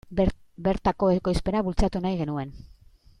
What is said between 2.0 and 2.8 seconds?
nahi genuen.